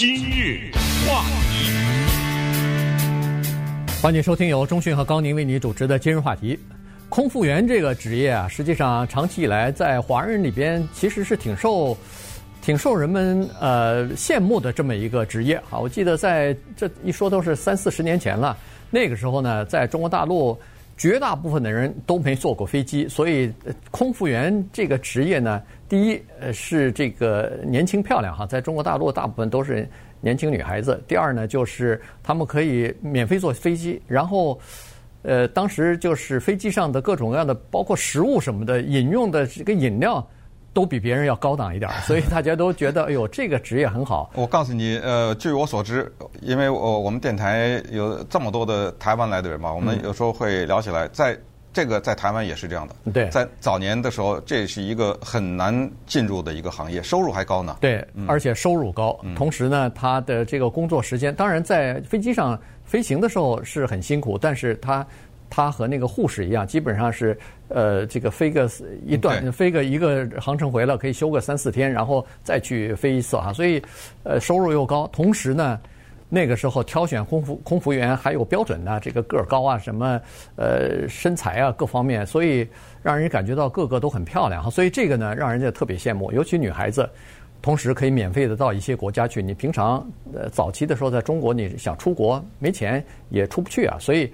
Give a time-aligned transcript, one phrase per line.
[0.00, 0.70] 今日
[1.06, 1.68] 话题，
[4.00, 6.58] 欢迎收听由中讯和高宁为你主持的今日话题。
[7.10, 11.94] 空服员这个职业啊，实际上长期以来在华人里边其实是挺受、
[12.62, 15.78] 挺受人们呃羡慕的这么一个职业啊。
[15.78, 18.56] 我记得在这一说都是三四十年前了，
[18.88, 20.58] 那个时候呢，在中国大陆。
[21.00, 23.50] 绝大部分的人都没坐过飞机，所以
[23.90, 29.88] 空服员这个职业呢，第一呃是这个年轻漂亮哈，在中国大陆大部分都是
[30.20, 31.02] 年轻女孩子。
[31.08, 34.60] 第二呢，就是他们可以免费坐飞机，然后
[35.22, 40.22] 呃当时就是飞机上的各种各样的，包括食物什么的，饮用的这个饮料。
[40.72, 44.30] 都比别人要高档一点， 所以大家都觉得，哎呦，这个职业很好。
[44.34, 46.10] 我告诉你，呃，据我所知，
[46.40, 51.36] 因为我我们电台有这么多的台湾来的人嘛，我们有时候会聊起来，在
[51.72, 52.94] 这个在台湾也是这样的。
[53.12, 57.76] 对，在早年的时候，这是一个很难进入的一个行业，收入还高呢。
[57.80, 65.06] 对，而且收入高，同时呢，他的这个工作时间，当然在飞机上飞行的时候是很辛苦，但是他。
[65.50, 67.36] 他和那个护士一样，基本上是
[67.68, 68.70] 呃，这个飞个
[69.04, 73.52] 一段，飞个一个航程回来可以休个三四天，然后再去飞一次啊。
[73.52, 73.82] 所以
[74.22, 75.78] 呃，收入又高，同时呢，
[76.28, 80.20] 那个时候挑选空服空服员还有标准的，这个个儿高啊，什么
[80.54, 82.66] 呃身材啊各方面，所以
[83.02, 84.70] 让人感觉到个个都很漂亮哈。
[84.70, 87.10] 所以这个呢，让人家特别羡慕，尤其女孩子，
[87.60, 89.42] 同时可以免费的到一些国家去。
[89.42, 94.32] 你平常呃早期的时候在中国，你想出国没钱也出不去啊，所以。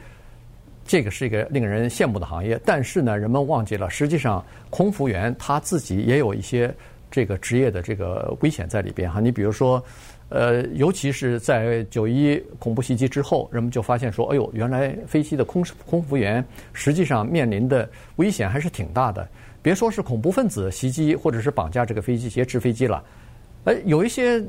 [0.87, 6.73] 这个是一个令人羡慕的行业，但是呢，人们忘记了，实际上空服员他自己也有一些
[7.11, 9.20] 这个职业的这个危险在里边哈。
[9.20, 9.83] 你比如说，
[10.28, 19.27] 呃，尤其是在九一恐怖袭击之后，人们就发现说，哎呦，原来飞机的空空服员实际上面临的危险还是挺大的。
[19.62, 23.03] 别说是恐怖分子袭击或者是绑架这个飞机劫持飞机了，
[23.65, 24.41] 呃，有一些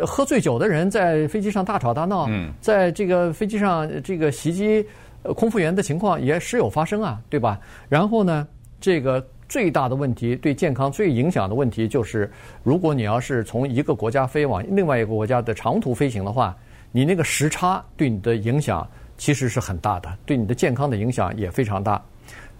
[0.00, 2.28] 喝醉酒的人在飞机上大吵大闹，
[2.60, 4.86] 在这个飞机上这个袭击。
[5.34, 7.60] 空服员的情况也时有发生啊，对吧？
[7.88, 8.46] 然后呢，
[8.80, 12.30] 这个最大的问题，对健康最影响的问题就是，
[12.62, 16.56] 如果你要是从一个国家飞往另外一个国家的长途飞行的话，
[16.92, 18.86] 你那个时差对你的影响
[19.16, 22.02] 其实是很大的，对你的健康的影响也非常大。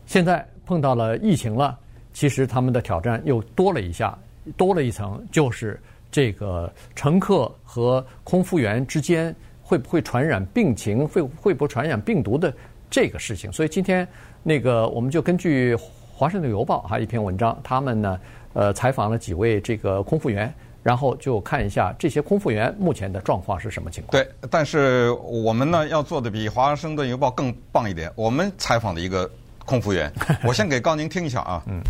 [0.06, 1.76] 现在碰到了疫情了，
[2.12, 4.16] 其实他们的挑战又多了一下，
[4.56, 9.34] 多了一层，就是这个乘客和空服员之间。
[9.66, 11.06] 会不会传染病情？
[11.09, 12.54] 会会不会传染病毒的
[12.88, 13.50] 这个事情？
[13.50, 14.06] 所以今天
[14.44, 15.75] 那个我们就根据
[16.15, 18.21] 《华盛顿邮报》哈一篇文章，他们呢
[18.53, 24.12] 呃采访了几位这个空服员，然后就看一下这些空服员目前的状况是什么情况。
[24.12, 29.28] 对，但是我们呢要做的比《华盛顿邮报》更棒一点，我们采访的一个。
[29.69, 30.09] 空服员，
[30.47, 31.60] 我先给高宁听一下啊。
[31.66, 31.81] 嗯，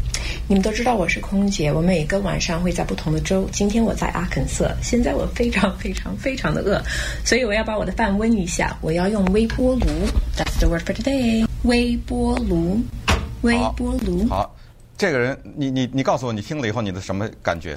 [0.49, 3.49] 你们都知道我是空姐，我每个晚上会在不同的州。
[3.51, 6.81] 今天我在阿肯色，现在我非常非常非常的饿，
[7.25, 8.79] 所以我要把我的饭温一下。
[8.81, 9.81] 我要用微波炉
[10.37, 11.45] ，That's the word for today。
[11.65, 12.79] 微波炉，
[13.43, 14.25] 微波炉。
[14.29, 14.57] 好，好，
[14.97, 17.77] 这个人，你你你告诉我，你听了以后你的什么感觉？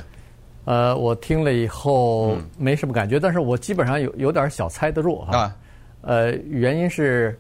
[0.66, 5.36] 呃，我听了以后没什么感觉，但是我基本上有有点小猜得住哈。
[5.36, 5.56] 啊，
[6.02, 7.36] 呃，原因是，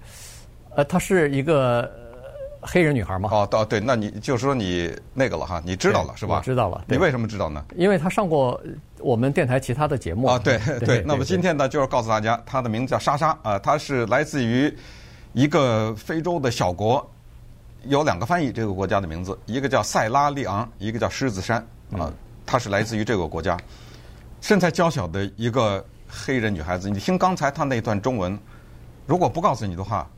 [0.76, 1.88] 呃，他是一个。
[2.62, 3.30] 黑人女孩嘛？
[3.31, 6.38] 哦，哦，对，那你就说你那个了哈，你知道了是吧？
[6.38, 6.84] 我知道了。
[6.88, 7.64] 你为什么知道呢？
[7.75, 8.59] 因为她上过
[9.00, 10.28] 我们电台其他的节目。
[10.28, 11.02] 啊，对对。
[11.06, 14.74] 那么今天呢，就是告诉大家，她的名字叫莎莎啊，她是来自于
[15.34, 17.09] 一个非洲的小国，
[17.84, 21.66] 有两个翻译这个国家的名字，一个叫塞拉利昂，一个叫狮子山
[21.98, 22.12] 啊。
[22.46, 23.58] 她是来自于这个国家，
[24.42, 26.90] 身材娇小的一个黑人女孩子。
[26.90, 28.38] 你听刚才她那段中文，
[29.06, 30.09] 如果不告诉你的话，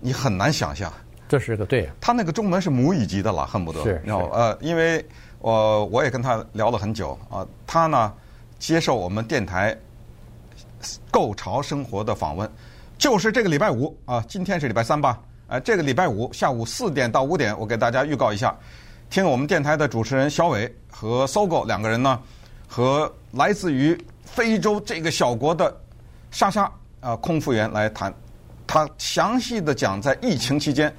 [0.00, 0.92] 你很难想象。
[1.28, 3.82] 这是个对，他那个中文是母语级的了，恨不得。
[3.82, 5.04] 是，然后呃，因为
[5.40, 8.12] 我我也跟他聊了很久啊，他呢
[8.58, 9.76] 接受我们电台
[11.10, 12.50] 《购潮生活》的访问，
[12.96, 15.20] 就是这个礼拜五啊，今天是礼拜三吧？
[15.48, 18.56] 呃，这个礼拜五下午四点到五点，我给大家预告一下，
[19.10, 22.18] 听我们电台的主持人小伟和搜狗两个人呢，
[22.66, 25.74] 和来自于非洲这个小国的
[26.30, 28.12] 莎莎啊空服员来谈，
[28.66, 30.90] 他详细的讲在疫情期间。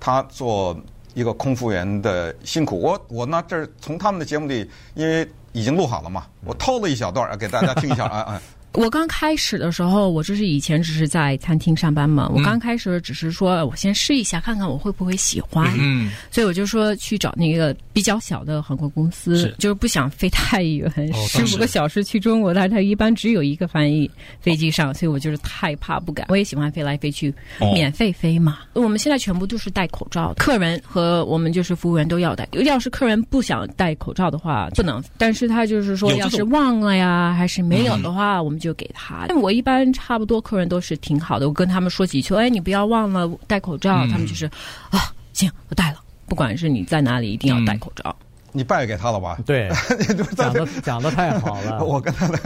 [0.00, 0.76] 他做
[1.14, 8.42] 一个空服员的辛苦，我我呢这儿从他们的节目里，因为已经录好了嘛，我偷了一小段儿给大家听一下啊 啊。
[8.74, 12.30] 我刚开始的时候，我就是以前只是在餐厅上班嘛。
[12.32, 15.68] 我刚开始只是说，我先试一下，看看我会不会喜欢。
[15.76, 20.88] 嗯，所以我就说去找那个比较小的航空公司，是就是不想飞太远，
[21.26, 24.08] 十五个小时去中国，但它一般只有一个翻译
[24.40, 26.26] 飞机上，所以我就是太怕不敢。
[26.28, 27.34] 我也喜欢飞来飞去，
[27.74, 28.60] 免费飞嘛。
[28.74, 32.48] 我们现在全部都是戴口罩，客人和我们就是服务员都要戴。
[32.52, 35.02] 要是客人不想戴口罩的话，不能。
[35.18, 38.59] 但是他就是说，要是忘了呀，还是没有的话，我们。
[38.60, 39.26] 就给他。
[39.42, 44.04] 我一般差不多客人都是挺好的，我跟他们说几句，哎，你不要忘了戴口罩。
[44.04, 44.46] 嗯、他们就是
[44.90, 45.00] 啊，
[45.32, 45.98] 行，我戴了。
[46.28, 48.14] 不管是你在哪里，一定要戴口罩。
[48.20, 49.38] 嗯、你败给他了吧？
[49.44, 49.68] 对，
[50.36, 51.82] 讲的讲的太好了。
[51.84, 52.38] 我跟他的，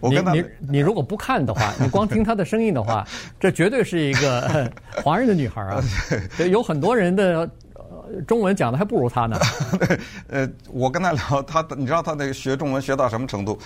[0.00, 3.06] 我跟他你你，你如果不看的话，你光听他的声音的话，
[3.38, 4.72] 这绝对是一个
[5.04, 5.80] 华人的女孩啊。
[6.50, 7.48] 有很多人的。
[8.26, 9.38] 中文讲的还不如他呢。
[10.28, 13.58] 呃，我跟他聊，他你知道他那个学中文学到什么程度？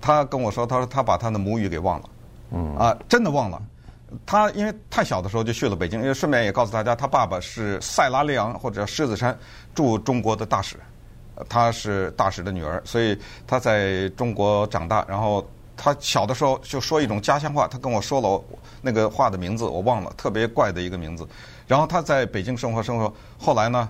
[0.00, 2.04] 他跟我说，他说他把他的母语给忘了，
[2.52, 3.60] 嗯啊，真的忘了。
[4.24, 9.36] 他因为太小的时候就去了北京，因为顺便也告诉大家，他爸爸是塞拉利昂或者狮子山
[9.74, 10.76] 驻中国的大使，
[11.48, 15.04] 他是大使的女儿，所以他在中国长大。
[15.08, 15.44] 然后
[15.76, 18.42] 他小的时候就说一种家乡话，他跟我说了
[18.80, 21.26] 那个话的名字，我忘了，特别怪的一个名字。
[21.66, 23.88] 然后他在北京生活生活，后来呢，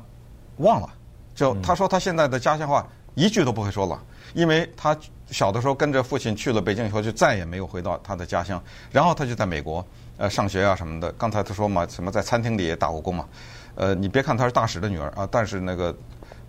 [0.56, 0.88] 忘了，
[1.35, 4.97] 就他说他现在的家乡话一句都不会说了，因为他
[5.31, 8.62] 小的时候跟着父亲去了北京以后，就再也没有回到他的家乡。
[8.90, 9.84] 然后他就在美国
[10.17, 11.11] 呃上学啊什么的。
[11.12, 13.26] 刚才他说嘛，什么在餐厅里也打过工嘛。
[13.75, 15.94] 呃，你别看他是大使的女儿啊，但是那个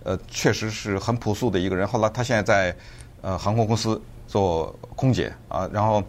[0.03, 1.87] 呃确实是很朴素的一个人。
[1.87, 2.77] 后来他现在在
[3.21, 6.03] 呃航空公司做空姐啊，然后。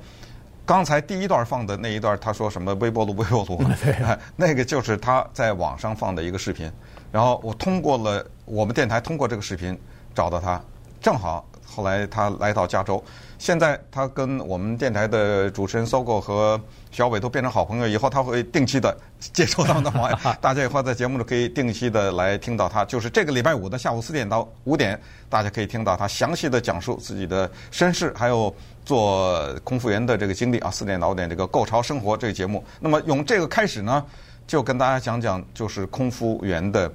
[0.69, 3.15] 刚才第一段放的那一段，他说什么微波炉？
[3.15, 3.59] 微波炉，
[4.37, 6.71] 那个就是他在网上放的一个视频。
[7.11, 9.75] 然后我通过了我们电台通过这个视频
[10.15, 10.63] 找到他，
[11.01, 13.03] 正好后来他来到加州。
[13.39, 16.61] 现在他跟我们电台的主持人搜狗和
[16.91, 20.19] 小伟都变成好朋友，以后他会定期的接受他们的访问。
[20.41, 28.53] 大家以后在节目里可以定期的来听到他，就是这个礼拜五的下午四点到五点，大家可以听到他详细的讲述自己的身世，还有。
[28.85, 34.03] 做空服员的这个经历啊，四点到五点这个“购潮生活”这个节目，那么用这个开始呢，
[34.47, 36.91] 就跟大家讲讲，就是空服员的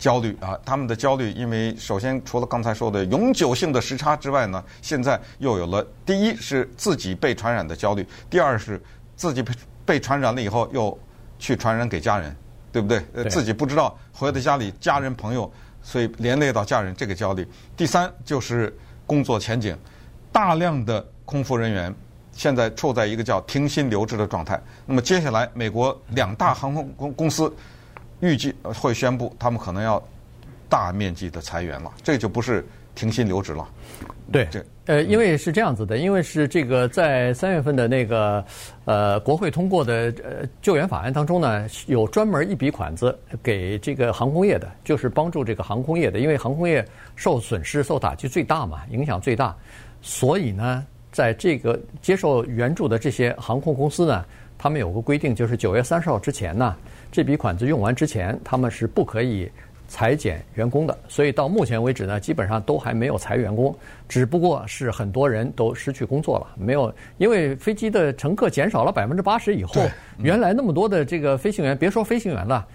[0.00, 8.82] 焦虑啊，他们的焦虑，因为首先除了刚才说的永久性的时差之外呢，现在又有了第一是自己被传染的焦虑，第二是
[9.14, 9.52] 自己被
[9.84, 10.98] 被传染了以后又
[11.38, 12.34] 去传染给家人，
[12.72, 13.00] 对不对？
[13.14, 15.48] 呃，自己不知道回到家里家人朋友，
[15.82, 17.46] 所以连累到家人这个焦虑。
[17.76, 18.76] 第三就是
[19.06, 19.78] 工作前景，
[20.32, 21.06] 大量的。
[21.30, 21.94] 空服人员
[22.32, 24.60] 现在处在一个叫停薪留职的状态。
[24.84, 27.54] 那么接下来，美国两大航空公公司
[28.20, 30.02] 预计会宣布，他们可能要
[30.68, 31.90] 大面积的裁员了。
[32.02, 32.64] 这就不是
[32.94, 33.68] 停薪留职了。
[34.32, 34.48] 对，
[34.86, 38.44] 呃，因为是这样子的，因为是这个在三月份的那个
[38.84, 49.54] 呃国会通过的呃救援法案当中呢，有专门一笔款子给这个航空业的，就是帮助这个航空业的，因为航空业受损失、受打击最大嘛，影响最大，
[50.00, 50.86] 所以呢。
[51.12, 54.24] 在这个接受援助的这些航空公司呢，
[54.62, 56.76] 他们有个规定，就是九月三十号之前呢，
[57.10, 59.50] 这笔款子用完之前，他们是不可以
[59.88, 60.98] 裁减员工的。
[61.08, 63.74] 所以到目前为止呢，基本上都还没有裁员工，
[64.06, 66.46] 只不过是很多人都失去工作了。
[66.58, 69.80] 没有，因为飞机的乘客减少了百分之八十以后，
[70.18, 72.68] 原来那么多的这个飞行员，别说飞行员了，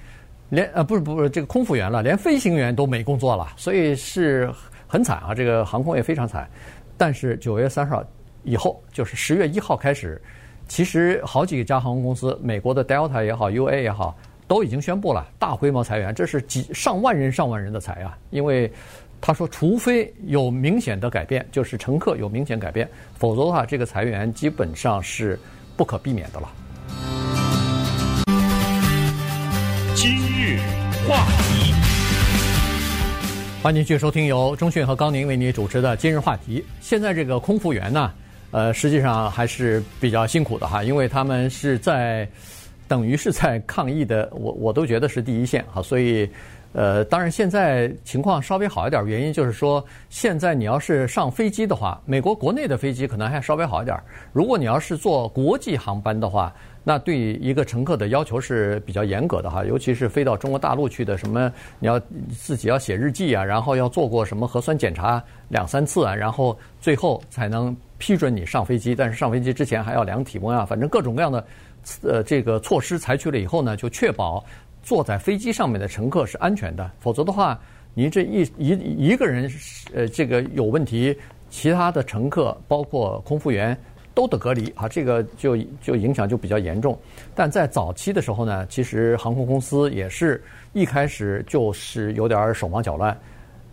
[0.50, 4.52] 连呃不是不是这个空服员了，连飞行员都没工作了，所以是
[4.88, 6.50] 很惨啊，这个航空业非常惨。
[6.98, 8.04] 但是九月三十号。
[8.48, 10.22] 以后就是十月一号开始，
[10.67, 14.17] 其实好几家航空公司，美国的 Delta 也好，UA 也好，
[14.47, 18.17] 都已经宣布了大规模裁员，这是几上万人、上万人的裁啊！
[18.31, 18.71] 因为
[19.21, 25.39] 他说，除非有明显的改变，就是乘客有明显改变，否则的话，这个裁员基本上是
[25.77, 26.51] 不可避免的了。
[29.95, 30.60] 今日
[31.07, 31.74] 话题，
[33.62, 36.60] 欢迎继续收听由钟讯和高宁为你主持的《今日话题》。
[36.81, 38.12] 现在这个空服员呢？
[38.52, 42.28] 呃，实际上还是比较辛苦的哈，因为他们是在
[42.88, 46.30] 等于是在抗疫的，我我都觉得是第一线哈，所以
[46.72, 53.98] 呃，当然现在情况稍微好一点，原因就是说，现在你要是上飞机的话，美国国内的飞机可能还稍微好一点，
[54.32, 62.00] 如果你要是坐国际航班的话，那对一个乘客的要求是比较严格的哈，尤其是飞到中国大陆去的，什么你要
[62.30, 67.75] 自己要写日记啊，然后要做过什么核酸检查两三次啊，然后最后才能。
[67.98, 71.46] 批准你上飞机，但是上飞机之前还要量体温啊，反正各种各样的
[72.04, 74.44] 呃这个措施采取了以后呢，就确保
[74.84, 76.92] 坐在飞机上面的乘客是安全的。
[77.00, 77.60] 否则的话，
[77.94, 78.70] 你这一一
[79.10, 79.50] 一个人
[79.94, 81.18] 呃这个有问题，
[81.50, 83.78] 其他的乘客包括空服员
[84.14, 86.98] 都得隔离啊，这个就就影响就比较严重。
[87.34, 93.18] 但在早期的时候呢，其实航空公司也是一开始就是有点手忙脚乱。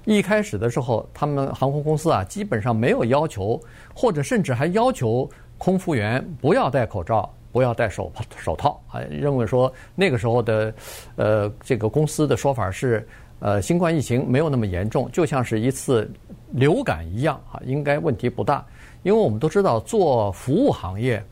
[0.05, 3.61] 一开始的时候，他们航空公司啊，基本上没有要求，
[3.95, 5.29] 或者甚至还要求
[5.59, 10.75] 空服员不要戴口罩、不要戴手手套啊，认为说那个时候的
[11.17, 13.07] 呃这个公司的说法是，
[13.39, 16.11] 呃新冠疫情没有那么严重，就像是一次
[16.51, 18.65] 流感一样啊，应该问题不大。
[19.05, 21.23] 因为我们都知道做服务行业，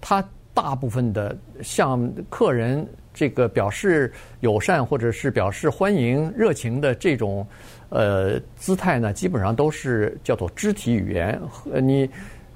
[0.00, 0.22] 它
[0.54, 2.86] 大部分的向客人
[3.18, 7.44] 这个表示友善或者是表示欢迎、热情的这种
[7.88, 11.36] 呃姿态呢，基本上都是叫做肢体语言。
[11.72, 12.08] 呃，你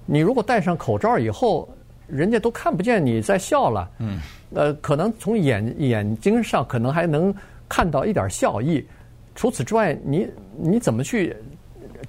[0.06, 1.68] 你如果戴上口罩以后，
[2.06, 3.90] 人家都看不见你在笑了。
[3.98, 4.20] 嗯。
[4.54, 7.34] 呃，可能从眼眼睛上可能还能
[7.68, 8.86] 看到一点笑意，
[9.34, 11.36] 除此之外，你你怎么去？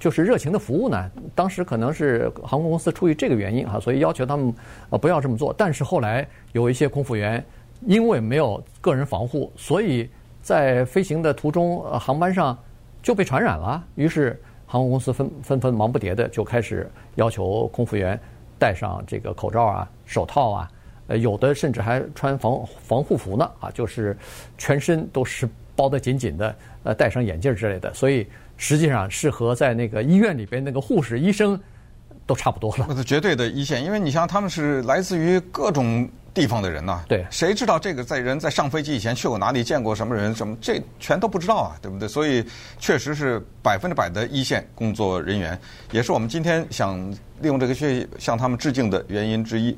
[0.00, 1.08] 就是热情的服务呢？
[1.36, 4.52] 当时可能是航空公司出于这个原因哈，所以要求他们
[4.90, 5.54] 呃不要这么做。
[5.56, 7.42] 但是后来有一些空服员
[7.86, 10.08] 因为没有个人防护，所以
[10.42, 12.58] 在飞行的途中，呃，航班上
[13.02, 13.84] 就被传染了。
[13.94, 18.18] 于是航空公司纷纷纷忙不迭的就开始要求空服员
[18.58, 20.70] 戴上这个口罩啊、手套啊，
[21.08, 24.16] 呃，有的甚至还穿防防护服呢啊，就是
[24.58, 28.26] 全身都是包得紧紧的，呃，戴上眼镜之类的，所以。
[28.56, 31.60] 实际上是和在那个医院里边那个护士、医生
[32.24, 32.86] 都差不多了。
[32.88, 37.04] 那是绝对的一线，因为你像他们是来自于各种地方的人呐。
[37.08, 42.08] 对，谁知道这个在人在上飞机以前去过哪里，见过什么人，什么这全都不知道啊，对不对？
[42.08, 42.44] 所以
[42.78, 45.58] 确实是百分之百的一线工作人员，
[45.92, 47.00] 也是我们今天想
[47.40, 49.74] 利用这个去向他们致敬的原因之一。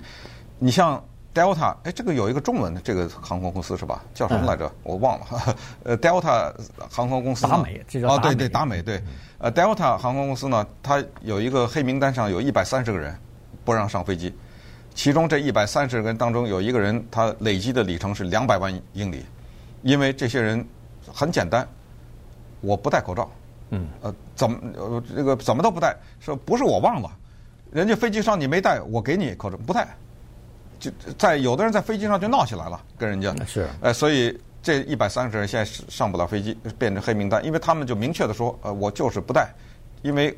[0.59, 1.01] 你像。
[1.37, 4.03] Delta，哎，这个有一个中文的这个航空公司是吧？
[4.15, 4.65] 叫什么来着？
[4.65, 5.55] 嗯、我忘了。
[5.85, 6.51] 呃，Delta
[6.91, 7.47] 航空公司。
[7.47, 8.19] 达美，这叫达美。
[8.19, 9.03] 哦，对对，达美对。
[9.37, 13.15] 呃，Delta 航空公司呢，它有一个黑名单上有一百三十个人
[13.67, 14.35] 不让上飞机，
[14.97, 19.23] 其中这一百三十个人当中有一个人，他累积的里程是两百万英里，
[19.83, 20.67] 因为这些人
[21.13, 21.69] 很简单，
[22.63, 23.31] 我不戴口罩。
[23.71, 23.87] 嗯。
[24.01, 25.95] 呃，怎么呃这个怎么都不戴？
[26.19, 27.11] 说不是我忘了，
[27.71, 29.87] 人家飞机上你没戴，我给你口罩不戴。
[30.81, 39.55] 就在有的人在飞机上就闹起来了，跟人家是，呃，所以这一百三十人现在上不了飞机，变成黑名单，因为他们就明确的说，呃，我就是不戴，
[40.03, 40.37] 因为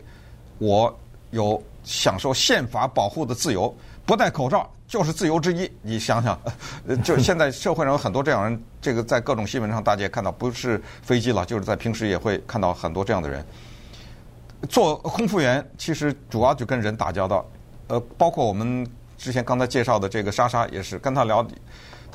[0.59, 0.97] 我
[1.31, 3.75] 有享受宪法保护的自由，
[4.09, 5.71] 不戴口罩就是自由之一。
[5.83, 6.41] 你想想，
[6.87, 13.45] 呃，就现在社会上有很多这样人，这个在各种新闻上大家也看到，不是飞机了，就是在平时也会看到很多这样的人。
[14.67, 17.47] 做空服员其实主要就跟人打交道，
[17.89, 18.87] 呃，包括我们。
[19.19, 21.45] 之前刚才介绍的这个莎莎也是跟他聊，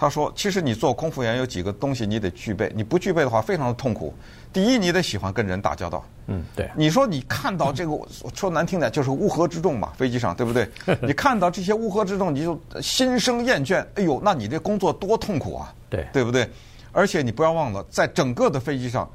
[0.03, 4.13] 他说：“其实你做空服员有几个东西你得具备，你不具备的话非常的痛苦。
[4.51, 6.03] 第一，你得喜欢跟人打交道。
[6.27, 6.69] 嗯，对。
[6.75, 8.05] 你说你看到这个，我
[8.35, 10.69] 说难听点就是乌合之众嘛，飞机上对不对？
[11.01, 13.81] 你看到这些乌合之众，你就心生厌倦。
[13.95, 15.73] 哎呦，那你这工作多痛苦啊！
[15.89, 16.49] 对，对不对？
[16.91, 19.09] 而且你不要忘了，在整个的飞机上，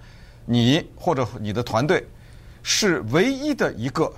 [0.47, 2.02] 你或者你的团队
[2.62, 4.11] 是唯一的一个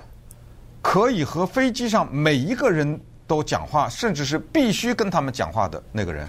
[0.81, 2.97] 可以和飞机上每一个人。”
[3.27, 6.27] 都讲话，甚至是必须跟他们讲话的那个人，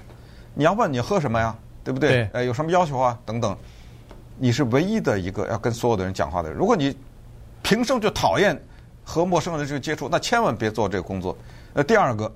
[0.55, 2.11] 你要问你喝什么呀，对不对？
[2.11, 2.31] 对。
[2.33, 3.19] 呃，有什么要求啊？
[3.25, 3.57] 等等，
[4.39, 6.59] 你是唯一的一个要跟所有的人讲话的人。
[6.59, 6.97] 如果你
[7.63, 8.61] 平生就讨厌
[9.05, 11.37] 和陌生人这个接触，那千万别做这个工作。
[11.75, 12.31] 呃，第二个，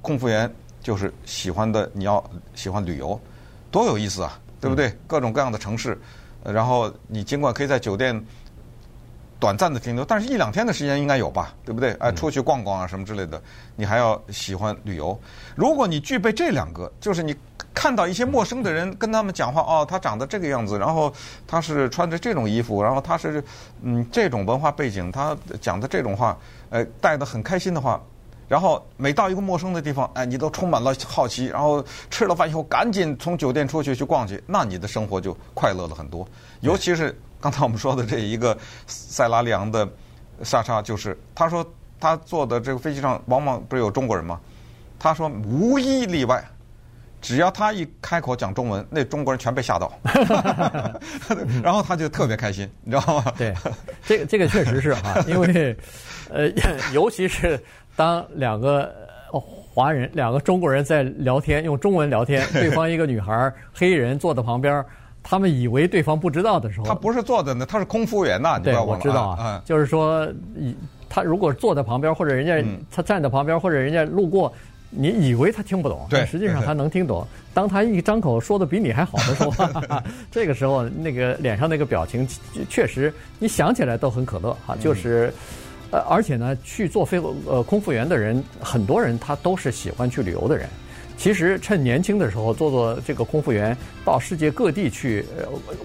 [0.00, 0.52] 空服员
[0.82, 2.22] 就是喜欢的，你要
[2.54, 3.20] 喜欢旅游，
[3.70, 4.88] 多有意思啊，对不对？
[4.88, 4.98] 嗯。
[5.06, 5.98] 各种各样的城市，
[6.44, 8.24] 然后你尽管可以在酒店。
[9.40, 11.92] 短暂的停留，但是一两天的时间应该有吧，对不对？
[11.94, 13.42] 哎，出去逛逛啊，什么之类的，
[13.74, 15.18] 你还要喜欢旅游。
[15.56, 17.34] 如果你具备这两个，就是你
[17.72, 21.10] 看到一些陌生的人，跟他们讲话，哦，他长得这个样子，然后
[21.46, 23.42] 他是穿着这种衣服，然后他是
[23.82, 26.36] 嗯这种文化背景，他讲的这种话，
[26.68, 27.98] 呃，带得很开心的话，
[28.46, 36.28] 然后每到一个陌生的地方，哎，你都充满了好奇，然后吃了饭以后赶紧从酒店出去去逛去，那你的生活就快乐了很多，
[36.60, 37.18] 尤其是。
[37.40, 38.56] 刚才我们说的这一个
[38.86, 39.88] 塞拉利昂的
[40.42, 41.64] 莎莎，就是他说
[41.98, 44.38] 他坐的这个飞机上往往不是有中国人吗？
[44.98, 46.44] 他说无一例外，
[47.20, 49.90] 只要他一开口讲中文，那中国人全被吓到，
[51.62, 53.32] 然后他就特别开心，你知道吗？
[53.38, 53.54] 对，
[54.04, 55.74] 这个这个确实是哈，因为
[56.28, 56.50] 呃，
[56.92, 57.58] 尤其是
[57.96, 58.94] 当两个
[59.30, 64.84] 华人、两个中国人在聊天，用中文聊天，对方一个女孩黑人坐在旁边。
[65.22, 68.58] 他们以为对方不知道的时候，他不是坐的呢，他是空服务员呐。
[68.58, 70.26] 对，我知道啊，就是说，
[71.08, 74.52] 他如果坐在旁边，或者人家他站在旁边，或者人家路过，
[74.88, 77.26] 你以为他听不懂，对，实际上他能听懂。
[77.52, 79.52] 当他一张口说的比你还好的时候，
[80.30, 82.26] 这个时候那个脸上那个表情，
[82.68, 84.76] 确实你想起来都很可乐哈。
[84.80, 85.32] 就是，
[85.90, 90.68] 呃，而且呢，去做飞呃空服员的人，很多人他都是喜欢去旅游的人。
[91.20, 95.22] 其实趁年轻的时候做做这个空服员，到世界各地去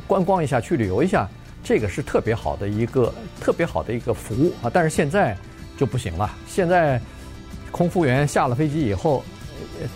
[0.08, 1.28] 观光一下，去旅游一下，
[1.62, 4.72] 这个是特别好的一个特别好的一个服务啊。
[4.74, 5.36] 但是现在
[5.78, 7.02] 就不行了，现在
[7.70, 9.26] 空服员下了飞机以后，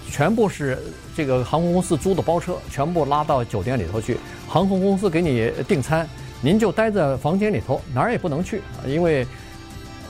[0.09, 0.77] 全部是
[1.15, 6.05] 这个航空公司租的包车，全部拉到酒店里头去，航空公司给你订餐，
[6.41, 9.25] 您就待在房间里头，哪儿也不能去，因为。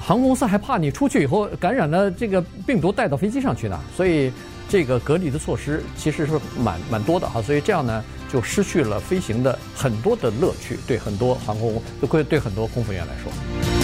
[0.01, 4.31] 航空公司还怕你出去以后感染了这个病毒带到飞机上去呢，所以
[4.69, 13.78] 这个隔离的措施其实是蛮蛮多的哈，所以这样呢就失去了飞行的很多的乐趣，对很多航空，对对很多空服员来说。